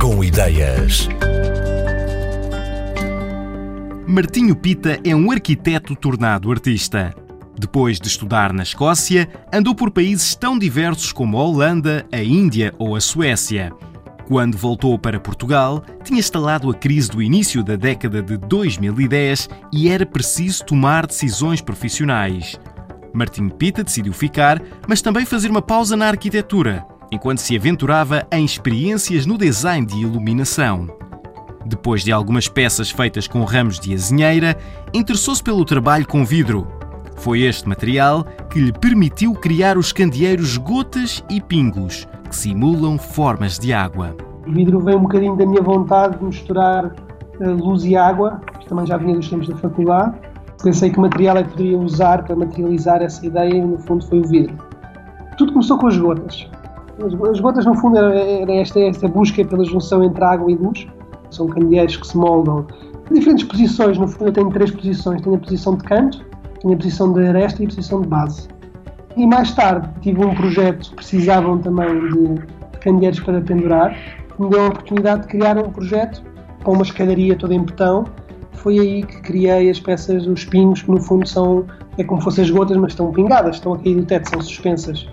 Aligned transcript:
Com 0.00 0.24
ideias. 0.24 1.08
Martinho 4.04 4.56
Pita 4.56 4.98
é 5.04 5.14
um 5.14 5.30
arquiteto 5.30 5.94
tornado 5.94 6.50
artista. 6.50 7.14
Depois 7.56 8.00
de 8.00 8.08
estudar 8.08 8.52
na 8.52 8.64
Escócia, 8.64 9.28
andou 9.52 9.72
por 9.72 9.92
países 9.92 10.34
tão 10.34 10.58
diversos 10.58 11.12
como 11.12 11.38
a 11.38 11.44
Holanda, 11.44 12.04
a 12.10 12.20
Índia 12.20 12.74
ou 12.80 12.96
a 12.96 13.00
Suécia. 13.00 13.70
Quando 14.26 14.58
voltou 14.58 14.98
para 14.98 15.20
Portugal, 15.20 15.84
tinha 16.02 16.18
instalado 16.18 16.68
a 16.68 16.74
crise 16.74 17.08
do 17.08 17.22
início 17.22 17.62
da 17.62 17.76
década 17.76 18.20
de 18.20 18.38
2010 18.38 19.48
e 19.72 19.88
era 19.88 20.04
preciso 20.04 20.64
tomar 20.64 21.06
decisões 21.06 21.60
profissionais. 21.60 22.58
Martinho 23.14 23.50
Pita 23.50 23.84
decidiu 23.84 24.12
ficar, 24.12 24.60
mas 24.88 25.00
também 25.00 25.24
fazer 25.24 25.48
uma 25.48 25.62
pausa 25.62 25.96
na 25.96 26.08
arquitetura 26.08 26.84
enquanto 27.10 27.38
se 27.38 27.56
aventurava 27.56 28.26
em 28.30 28.44
experiências 28.44 29.26
no 29.26 29.36
design 29.36 29.86
de 29.86 29.98
iluminação. 29.98 30.88
Depois 31.66 32.02
de 32.02 32.10
algumas 32.10 32.48
peças 32.48 32.90
feitas 32.90 33.28
com 33.28 33.44
ramos 33.44 33.78
de 33.78 33.92
azinheira, 33.92 34.56
interessou-se 34.94 35.42
pelo 35.42 35.64
trabalho 35.64 36.06
com 36.06 36.24
vidro. 36.24 36.66
Foi 37.16 37.42
este 37.42 37.68
material 37.68 38.24
que 38.50 38.58
lhe 38.58 38.72
permitiu 38.72 39.34
criar 39.34 39.76
os 39.76 39.92
candeeiros 39.92 40.56
gotas 40.56 41.22
e 41.28 41.40
pingos, 41.40 42.08
que 42.28 42.34
simulam 42.34 42.96
formas 42.96 43.58
de 43.58 43.72
água. 43.72 44.16
O 44.46 44.52
vidro 44.52 44.80
veio 44.80 44.96
um 44.96 45.02
bocadinho 45.02 45.36
da 45.36 45.44
minha 45.44 45.62
vontade 45.62 46.16
de 46.16 46.24
misturar 46.24 46.94
eh, 47.40 47.46
luz 47.46 47.84
e 47.84 47.94
água, 47.94 48.40
que 48.58 48.66
também 48.66 48.86
já 48.86 48.96
vinha 48.96 49.16
dos 49.16 49.28
tempos 49.28 49.48
da 49.48 49.56
faculdade. 49.56 50.14
Pensei 50.62 50.90
que 50.90 50.98
o 50.98 51.02
material 51.02 51.36
é 51.36 51.42
que 51.42 51.50
poderia 51.50 51.78
usar 51.78 52.24
para 52.24 52.34
materializar 52.36 53.02
essa 53.02 53.24
ideia 53.24 53.54
e, 53.54 53.60
no 53.60 53.78
fundo, 53.78 54.06
foi 54.06 54.20
o 54.20 54.24
vidro. 54.26 54.56
Tudo 55.36 55.52
começou 55.52 55.78
com 55.78 55.88
as 55.88 55.96
gotas. 55.96 56.48
As 57.02 57.40
gotas, 57.40 57.64
no 57.64 57.74
fundo, 57.74 57.96
era 57.98 58.52
esta, 58.52 58.78
esta 58.80 59.08
busca 59.08 59.44
pela 59.44 59.64
junção 59.64 60.04
entre 60.04 60.22
água 60.22 60.50
e 60.50 60.54
luz. 60.54 60.86
São 61.30 61.46
candeeiros 61.46 61.96
que 61.96 62.06
se 62.06 62.16
moldam 62.16 62.66
em 63.10 63.14
diferentes 63.14 63.44
posições. 63.44 63.96
No 63.96 64.06
fundo, 64.06 64.28
eu 64.28 64.32
tenho 64.32 64.50
três 64.50 64.70
posições: 64.70 65.22
tenho 65.22 65.36
a 65.36 65.38
posição 65.38 65.76
de 65.76 65.84
canto, 65.84 66.24
tenho 66.60 66.74
a 66.74 66.76
posição 66.76 67.12
de 67.12 67.26
aresta 67.26 67.62
e 67.62 67.66
a 67.66 67.68
posição 67.68 68.02
de 68.02 68.08
base. 68.08 68.48
E 69.16 69.26
mais 69.26 69.52
tarde 69.52 69.88
tive 70.02 70.24
um 70.24 70.34
projeto 70.34 70.90
que 70.90 70.96
precisavam 70.96 71.58
também 71.58 72.00
de, 72.08 72.34
de 72.34 72.78
candeeiros 72.80 73.20
para 73.20 73.40
pendurar, 73.40 73.96
que 74.34 74.42
me 74.42 74.50
deu 74.50 74.64
a 74.64 74.68
oportunidade 74.68 75.22
de 75.22 75.28
criar 75.28 75.58
um 75.58 75.70
projeto 75.70 76.22
com 76.62 76.72
uma 76.72 76.82
escadaria 76.82 77.36
toda 77.36 77.54
em 77.54 77.62
betão. 77.62 78.04
Foi 78.52 78.78
aí 78.78 79.02
que 79.04 79.20
criei 79.22 79.70
as 79.70 79.80
peças, 79.80 80.26
os 80.26 80.44
pingos, 80.44 80.82
que 80.82 80.90
no 80.90 81.00
fundo 81.00 81.26
são 81.26 81.64
é 81.98 82.04
como 82.04 82.20
se 82.20 82.24
fossem 82.24 82.44
as 82.44 82.50
gotas, 82.50 82.76
mas 82.76 82.92
estão 82.92 83.10
pingadas, 83.10 83.56
estão 83.56 83.74
a 83.74 83.78
cair 83.78 83.96
do 83.96 84.04
teto, 84.04 84.30
são 84.30 84.40
suspensas. 84.40 85.08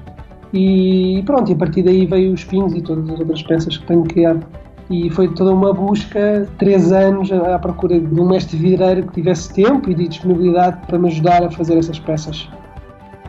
E 0.59 1.21
pronto, 1.21 1.51
e 1.51 1.53
a 1.53 1.55
partir 1.55 1.83
daí 1.83 2.07
veio 2.07 2.33
os 2.33 2.43
pins 2.43 2.73
e 2.73 2.81
todas 2.81 3.07
as 3.07 3.19
outras 3.19 3.43
peças 3.43 3.77
que 3.77 3.85
tenho 3.85 4.03
criado. 4.05 4.43
E 4.89 5.07
foi 5.11 5.27
toda 5.27 5.53
uma 5.53 5.71
busca, 5.71 6.49
três 6.57 6.91
anos 6.91 7.31
à 7.31 7.59
procura 7.59 7.99
de 7.99 8.19
um 8.19 8.27
mestre 8.27 8.57
vidreiro 8.57 9.05
que 9.05 9.13
tivesse 9.13 9.53
tempo 9.53 9.87
e 9.91 9.93
de 9.93 10.07
disponibilidade 10.07 10.79
para 10.87 10.97
me 10.97 11.09
ajudar 11.09 11.43
a 11.43 11.51
fazer 11.51 11.77
essas 11.77 11.99
peças. 11.99 12.49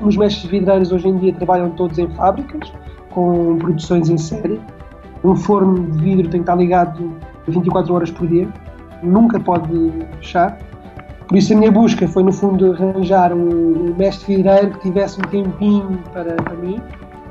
Os 0.01 0.17
mestres 0.17 0.51
vidreiros 0.51 0.91
hoje 0.91 1.07
em 1.07 1.19
dia 1.19 1.35
trabalham 1.35 1.69
todos 1.73 1.99
em 1.99 2.09
fábricas, 2.15 2.73
com 3.11 3.59
produções 3.59 4.09
em 4.09 4.17
série. 4.17 4.59
Um 5.23 5.37
forno 5.37 5.85
de 5.85 6.03
vidro 6.03 6.31
tem 6.31 6.41
que 6.41 6.45
estar 6.45 6.55
ligado 6.55 7.13
24 7.47 7.93
horas 7.93 8.11
por 8.11 8.27
dia, 8.27 8.49
nunca 9.03 9.39
pode 9.39 9.69
fechar. 10.21 10.57
Por 11.27 11.37
isso 11.37 11.53
a 11.53 11.57
minha 11.57 11.71
busca 11.71 12.09
foi, 12.09 12.23
no 12.23 12.33
fundo, 12.33 12.73
arranjar 12.73 13.35
um 13.35 13.95
mestre 13.99 14.37
vidreiro 14.37 14.71
que 14.71 14.81
tivesse 14.81 15.21
um 15.21 15.25
tempinho 15.25 15.99
para, 16.15 16.33
para 16.33 16.55
mim 16.55 16.81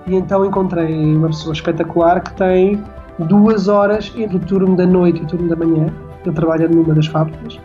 e 0.07 0.15
então 0.15 0.45
encontrei 0.45 1.15
uma 1.15 1.27
pessoa 1.27 1.53
espetacular 1.53 2.21
que 2.21 2.33
tem 2.33 2.81
duas 3.19 3.67
horas 3.67 4.11
entre 4.15 4.37
o 4.37 4.39
turno 4.39 4.75
da 4.75 4.85
noite 4.85 5.19
e 5.19 5.23
o 5.23 5.27
turno 5.27 5.49
da 5.49 5.55
manhã. 5.55 5.87
Ele 6.25 6.33
trabalha 6.33 6.67
numa 6.67 6.93
das 6.93 7.07
fábricas. 7.07 7.59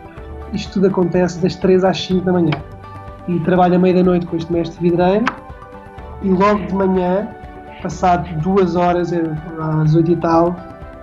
Isto 0.51 0.73
tudo 0.73 0.87
acontece 0.87 1.39
das 1.39 1.55
3 1.55 1.83
às 1.85 1.97
5 2.05 2.25
da 2.25 2.33
manhã. 2.33 2.51
E 3.27 3.39
trabalha 3.41 3.79
meia 3.79 3.95
da 3.95 4.03
noite 4.03 4.25
com 4.25 4.35
este 4.35 4.51
mestre 4.51 4.81
vidreiro. 4.81 5.25
E 6.21 6.29
logo 6.29 6.65
de 6.67 6.75
manhã, 6.75 7.27
passado 7.81 8.27
duas 8.41 8.75
horas, 8.75 9.13
às 9.81 9.95
8 9.95 10.11
e 10.11 10.15
tal, 10.17 10.55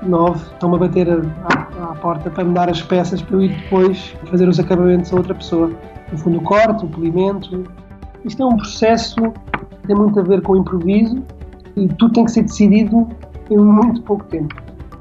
9, 0.02 0.44
estão-me 0.52 0.76
a 0.76 0.78
bater 0.78 1.08
à, 1.10 1.90
à, 1.90 1.94
porta 1.96 2.30
para 2.30 2.44
me 2.44 2.52
dar 2.52 2.68
as 2.68 2.82
peças 2.82 3.22
para 3.22 3.36
eu 3.36 3.42
ir 3.42 3.56
depois 3.62 4.14
fazer 4.26 4.48
os 4.48 4.60
acabamentos 4.60 5.12
a 5.12 5.16
outra 5.16 5.34
pessoa. 5.34 5.70
No 6.12 6.18
fundo, 6.18 6.38
o 6.38 6.42
corte, 6.42 6.84
o 6.84 6.88
polimento. 6.88 7.64
Isto 8.24 8.42
é 8.42 8.46
um 8.46 8.56
processo 8.56 9.32
tem 9.90 9.96
muito 9.96 10.20
a 10.20 10.22
ver 10.22 10.40
com 10.42 10.52
o 10.52 10.56
improviso 10.58 11.20
e 11.76 11.88
tudo 11.88 12.12
tem 12.12 12.24
que 12.24 12.32
ser 12.32 12.42
decidido 12.42 13.08
em 13.50 13.58
muito 13.58 14.02
pouco 14.02 14.24
tempo. 14.24 14.54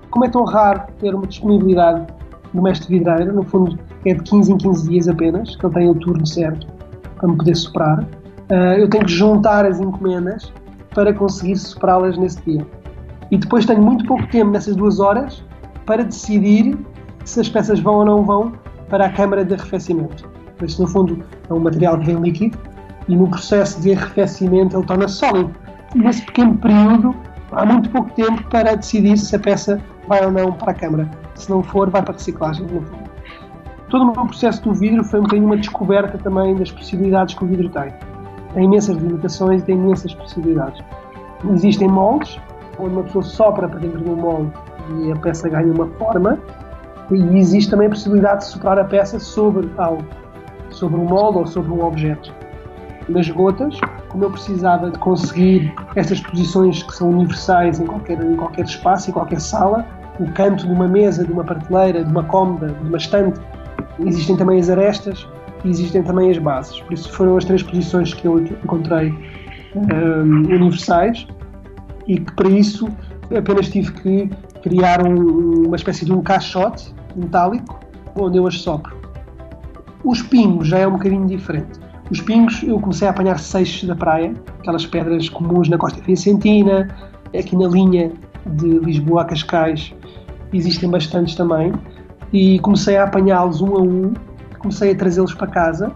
Como 0.10 0.26
é 0.26 0.30
tão 0.30 0.44
raro 0.44 0.82
ter 1.00 1.14
uma 1.14 1.28
disponibilidade 1.28 2.08
do 2.54 2.62
mestre 2.62 2.98
vidreiro, 2.98 3.34
no 3.34 3.44
fundo 3.44 3.78
é 4.06 4.14
de 4.14 4.24
15 4.24 4.54
em 4.54 4.58
15 4.58 4.90
dias 4.90 5.08
apenas, 5.08 5.56
que 5.56 5.66
ele 5.66 5.74
tem 5.74 5.90
o 5.90 5.96
turno 5.96 6.26
certo 6.26 6.68
para 7.18 7.28
me 7.28 7.38
poder 7.38 7.56
soprar, 7.56 8.04
uh, 8.04 8.54
eu 8.78 8.90
tenho 8.90 9.06
que 9.06 9.12
juntar 9.12 9.66
as 9.66 9.80
encomendas 9.80 10.52
para 10.96 11.14
conseguir 11.14 11.56
superá-las 11.58 12.18
nesse 12.18 12.42
dia. 12.44 12.66
E 13.30 13.38
depois 13.38 13.66
tenho 13.66 13.82
muito 13.82 14.06
pouco 14.06 14.26
tempo 14.28 14.52
nessas 14.52 14.76
duas 14.76 15.00
horas 15.00 15.44
para 15.86 16.04
decidir 16.04 16.78
se 17.26 17.40
as 17.40 17.50
peças 17.50 17.80
vão 17.80 17.96
ou 17.96 18.06
não 18.06 18.24
vão 18.24 18.54
para 18.90 19.06
a 19.06 19.10
câmara 19.10 19.46
de 19.46 19.54
arrefecimento. 19.54 20.28
Por 20.58 20.66
isso, 20.66 20.82
no 20.82 20.88
fundo, 20.88 21.24
é 21.48 21.54
um 21.54 21.60
material 21.60 21.98
que 22.00 22.06
vem 22.06 22.16
líquido 22.16 22.58
e 23.08 23.16
no 23.16 23.28
processo 23.28 23.80
de 23.82 23.94
arrefecimento 23.94 24.76
ele 24.76 24.86
torna 24.86 25.08
sólido. 25.08 25.52
Nesse 25.96 26.24
pequeno 26.24 26.56
período, 26.58 27.16
há 27.52 27.66
muito 27.66 27.90
pouco 27.90 28.12
tempo 28.12 28.44
para 28.50 28.76
decidir 28.76 29.18
se 29.18 29.36
a 29.36 29.40
peça 29.40 29.82
vai 30.08 30.24
ou 30.24 30.32
não 30.32 30.52
para 30.52 30.72
a 30.72 30.74
câmara. 30.74 31.10
Se 31.36 31.50
não 31.50 31.64
for, 31.64 31.90
vai 31.90 32.02
para 32.02 32.14
a 32.14 32.18
reciclagem. 32.18 32.68
Todo 33.90 34.04
o 34.04 34.06
meu 34.12 34.26
processo 34.26 34.64
do 34.64 34.74
vidro 34.74 35.04
foi 35.04 35.20
um 35.20 35.24
bocadinho 35.24 35.48
uma 35.48 35.58
descoberta 35.58 36.18
também 36.20 36.56
das 36.56 36.72
possibilidades 36.72 37.34
que 37.34 37.44
o 37.44 37.48
vidro 37.48 37.70
tem. 37.70 37.92
Tem 38.54 38.66
imensas 38.66 38.98
limitações 38.98 39.62
e 39.62 39.66
tem 39.66 39.76
imensas 39.76 40.14
possibilidades. 40.14 40.80
Existem 41.52 41.88
moldes, 41.88 42.40
onde 42.78 42.94
uma 42.94 43.04
pessoa 43.04 43.24
sopra 43.24 43.68
para 43.68 43.80
dentro 43.80 44.02
do 44.02 44.16
molde 44.16 44.52
e 45.02 45.12
a 45.12 45.16
peça 45.16 45.50
ganha 45.50 45.74
uma 45.74 45.88
forma, 45.98 46.38
e 47.10 47.38
existe 47.38 47.72
também 47.72 47.88
a 47.88 47.90
possibilidade 47.90 48.42
de 48.42 48.46
soprar 48.52 48.78
a 48.78 48.84
peça 48.84 49.20
sobre 49.20 49.70
algo, 49.78 50.04
sobre 50.70 51.00
um 51.00 51.06
molde 51.06 51.40
ou 51.40 51.48
sobre 51.48 51.72
um 51.72 51.84
objeto 51.84 52.32
nas 53.08 53.28
gotas, 53.30 53.80
como 54.10 54.26
eu 54.26 54.32
precisava 54.32 54.90
de 54.90 55.00
conseguir 55.00 55.74
estas 55.96 56.20
posições 56.20 56.84
que 56.84 56.94
são 56.94 57.10
universais 57.10 57.80
em 57.80 57.86
qualquer, 57.86 58.22
em 58.22 58.36
qualquer 58.36 58.66
espaço, 58.66 59.10
em 59.10 59.14
qualquer 59.14 59.40
sala, 59.40 59.86
o 60.20 60.30
canto 60.34 60.66
de 60.66 60.74
uma 60.74 60.88
mesa, 60.88 61.24
de 61.24 61.32
uma 61.32 61.44
prateleira, 61.44 62.04
de 62.04 62.12
uma 62.12 62.24
cômoda, 62.24 62.68
de 62.68 62.88
uma 62.88 62.98
estante, 62.98 63.40
existem 64.06 64.36
também 64.36 64.60
as 64.60 64.70
arestas 64.70 65.28
e 65.64 65.70
existem 65.70 66.04
também 66.04 66.32
as 66.32 66.38
bases. 66.38 66.80
Por 66.82 66.94
isso 66.94 67.12
foram 67.12 67.38
as 67.38 67.46
três 67.46 67.64
posições 67.64 68.14
que 68.14 68.28
eu 68.28 68.40
encontrei 68.40 69.14
um, 69.76 70.54
universais 70.54 71.28
e 72.08 72.20
que 72.20 72.34
para 72.34 72.50
isso 72.50 72.90
apenas 73.36 73.70
tive 73.70 73.92
que 73.94 74.30
criar 74.64 75.06
um, 75.06 75.68
uma 75.68 75.76
espécie 75.76 76.06
de 76.06 76.12
um 76.12 76.22
caixote 76.22 76.94
metálico 77.16 77.80
onde 78.16 78.38
eu 78.38 78.48
as 78.48 78.60
sopro. 78.60 78.98
Os 80.04 80.22
pingos 80.22 80.68
já 80.68 80.80
é 80.80 80.88
um 80.88 80.94
bocadinho 80.94 81.28
diferente. 81.28 81.80
Os 82.12 82.22
pingos, 82.22 82.64
eu 82.64 82.80
comecei 82.80 83.08
a 83.08 83.12
apanhar 83.12 83.38
seixos 83.38 83.88
da 83.88 83.96
praia, 83.96 84.34
aquelas 84.60 84.86
pedras 84.86 85.30
comuns 85.30 85.70
na 85.70 85.78
costa 85.78 86.02
vicentina, 86.02 86.88
aqui 87.38 87.56
na 87.56 87.68
linha 87.68 88.12
de 88.46 88.80
Lisboa 88.80 89.22
a 89.22 89.26
Cascais 89.26 89.94
existem 90.52 90.90
bastantes 90.90 91.36
também, 91.36 91.72
e 92.34 92.60
comecei 92.60 92.98
a 92.98 93.04
apanhá-los 93.04 93.62
um 93.62 93.76
a 93.76 93.82
um, 93.82 94.14
comecei 94.58 94.92
a 94.92 94.96
trazê-los 94.96 95.34
para 95.34 95.48
casa 95.48 95.92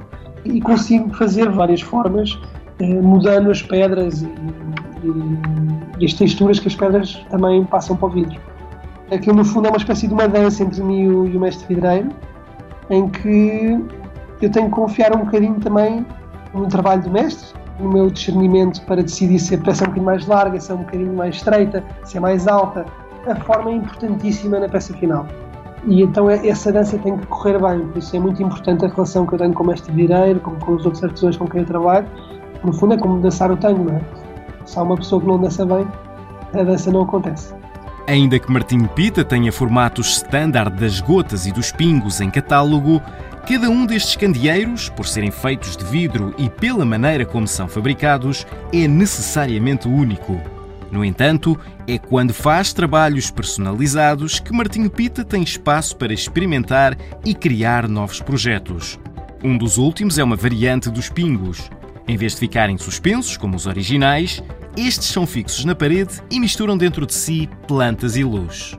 e 0.45 0.61
consigo 0.61 1.13
fazer 1.15 1.49
várias 1.49 1.81
formas, 1.81 2.39
eh, 2.79 3.01
mudando 3.01 3.49
as 3.49 3.61
pedras 3.61 4.21
e, 4.21 4.25
e, 4.25 5.99
e, 5.99 6.05
as 6.05 6.13
texturas 6.13 6.59
que 6.59 6.67
as 6.67 6.75
pedras 6.75 7.25
também 7.29 7.63
passam 7.65 7.95
para 7.95 8.07
o 8.07 8.11
vidro. 8.11 8.39
Aquilo 9.11 9.37
no 9.37 9.45
fundo 9.45 9.67
é 9.67 9.69
uma 9.69 9.77
espécie 9.77 10.07
de 10.07 10.13
uma 10.13 10.27
dança 10.27 10.63
entre 10.63 10.81
mim 10.81 11.03
e 11.03 11.09
o, 11.09 11.39
mestre 11.39 11.73
vidreiro, 11.73 12.09
em 12.89 13.09
que 13.09 13.79
eu 14.45 14.51
tenho 14.51 14.65
que 14.65 14.71
confiar 14.71 15.15
um 15.15 15.19
bocadinho 15.19 15.55
também 15.59 16.05
no 16.53 16.67
trabalho 16.67 17.01
do 17.01 17.11
mestre, 17.11 17.47
no 17.79 17.91
meu 17.91 18.09
discernimento 18.09 18.81
para 18.85 19.01
decidir 19.01 19.39
se 19.39 19.55
a 19.55 19.57
peça 19.57 19.83
é 19.83 19.85
um 19.85 19.87
bocadinho 19.87 20.05
mais 20.05 20.27
larga, 20.27 20.59
se 20.59 20.71
é 20.71 20.75
um 20.75 20.79
bocadinho 20.79 21.13
mais 21.13 21.35
estreita, 21.35 21.83
se 22.03 22.17
é 22.17 22.19
mais 22.19 22.47
alta. 22.47 22.85
A 23.27 23.35
forma 23.35 23.71
é 23.71 23.75
importantíssima 23.75 24.59
na 24.59 24.67
peça 24.67 24.93
final. 24.93 25.25
E 25.85 26.01
então 26.01 26.29
é, 26.29 26.47
essa 26.47 26.71
dança 26.71 26.97
tem 26.97 27.17
que 27.17 27.25
correr 27.27 27.59
bem, 27.59 27.87
por 27.87 27.97
isso 27.97 28.15
é 28.15 28.19
muito 28.19 28.41
importante 28.41 28.85
a 28.85 28.87
relação 28.87 29.25
que 29.25 29.33
eu 29.33 29.39
tenho 29.39 29.53
com 29.53 29.63
o 29.63 29.67
mestre 29.67 29.91
vireiro, 29.91 30.39
com, 30.39 30.55
com 30.55 30.73
os 30.73 30.85
outros 30.85 31.03
artesãos 31.03 31.35
com 31.37 31.47
quem 31.47 31.61
eu 31.61 31.67
trabalho. 31.67 32.07
No 32.63 32.71
fundo 32.71 32.93
é 32.93 32.97
como 32.97 33.19
dançar 33.19 33.51
o 33.51 33.57
tango, 33.57 33.83
não 33.83 33.97
é? 33.97 34.01
Se 34.65 34.79
há 34.79 34.83
uma 34.83 34.95
pessoa 34.95 35.19
que 35.21 35.27
não 35.27 35.39
dança 35.39 35.65
bem, 35.65 35.85
a 36.53 36.63
dança 36.63 36.91
não 36.91 37.01
acontece. 37.01 37.53
Ainda 38.07 38.37
que 38.37 38.51
Martinho 38.51 38.87
Pita 38.89 39.23
tenha 39.23 39.51
formatos 39.51 40.17
standard 40.17 40.75
das 40.77 40.99
gotas 40.99 41.45
e 41.45 41.51
dos 41.51 41.71
pingos 41.71 42.19
em 42.19 42.29
catálogo, 42.29 43.01
Cada 43.45 43.69
um 43.69 43.85
destes 43.85 44.15
candeeiros, 44.15 44.87
por 44.87 45.05
serem 45.05 45.29
feitos 45.29 45.75
de 45.75 45.83
vidro 45.83 46.33
e 46.37 46.49
pela 46.49 46.85
maneira 46.85 47.25
como 47.25 47.45
são 47.45 47.67
fabricados, 47.67 48.47
é 48.71 48.87
necessariamente 48.87 49.85
único. 49.85 50.39
No 50.89 51.03
entanto, 51.03 51.59
é 51.85 51.97
quando 51.97 52.33
faz 52.33 52.71
trabalhos 52.71 53.29
personalizados 53.29 54.39
que 54.39 54.53
Martinho 54.53 54.89
Pita 54.89 55.25
tem 55.25 55.43
espaço 55.43 55.97
para 55.97 56.13
experimentar 56.13 56.97
e 57.25 57.35
criar 57.35 57.89
novos 57.89 58.21
projetos. 58.21 58.97
Um 59.43 59.57
dos 59.57 59.77
últimos 59.77 60.17
é 60.17 60.23
uma 60.23 60.37
variante 60.37 60.89
dos 60.89 61.09
pingos. 61.09 61.69
Em 62.07 62.17
vez 62.17 62.33
de 62.33 62.39
ficarem 62.39 62.77
suspensos, 62.77 63.37
como 63.37 63.55
os 63.55 63.65
originais, 63.65 64.43
estes 64.75 65.07
são 65.07 65.25
fixos 65.25 65.63
na 65.63 65.73
parede 65.73 66.21
e 66.29 66.39
misturam 66.39 66.77
dentro 66.77 67.05
de 67.05 67.13
si 67.13 67.49
plantas 67.67 68.15
e 68.17 68.23
luz. 68.23 68.77